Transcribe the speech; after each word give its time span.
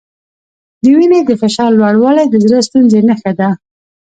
د 0.83 0.85
وینې 0.97 1.19
د 1.25 1.31
فشار 1.41 1.69
لوړوالی 1.79 2.25
د 2.29 2.35
زړۀ 2.43 2.59
ستونزې 2.67 2.99
نښه 3.07 3.31
ده. 3.39 3.49